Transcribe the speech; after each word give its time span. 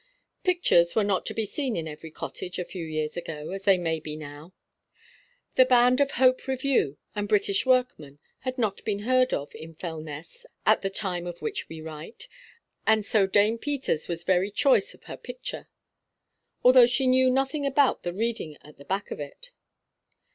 Pictures 0.43 0.95
were 0.95 1.03
not 1.03 1.27
to 1.27 1.33
be 1.35 1.45
seen 1.45 1.75
in 1.75 1.87
every 1.87 2.09
cottage 2.09 2.57
a 2.57 2.65
few 2.65 2.83
years 2.83 3.15
ago, 3.15 3.51
as 3.51 3.65
they 3.65 3.77
may 3.77 3.99
be 3.99 4.15
now. 4.15 4.51
The 5.53 5.63
Band 5.65 6.01
of 6.01 6.13
Hope 6.17 6.47
Review 6.47 6.97
and 7.13 7.27
British 7.29 7.67
Workman 7.67 8.17
had 8.39 8.57
not 8.57 8.83
been 8.83 9.01
heard 9.01 9.31
of 9.31 9.53
in 9.53 9.75
Fellness 9.75 10.43
at 10.65 10.81
the 10.81 10.89
time 10.89 11.27
of 11.27 11.43
which 11.43 11.69
we 11.69 11.81
write, 11.81 12.27
and 12.87 13.05
so 13.05 13.27
Dame 13.27 13.59
Peters 13.59 14.07
was 14.07 14.23
very 14.23 14.49
choice 14.49 14.95
of 14.95 15.03
her 15.03 15.17
picture, 15.17 15.67
although 16.63 16.87
she 16.87 17.05
knew 17.05 17.29
nothing 17.29 17.67
about 17.67 18.01
the 18.01 18.11
reading 18.11 18.57
at 18.63 18.79
the 18.79 18.85
back 18.85 19.11
of 19.11 19.19
it. 19.19 19.51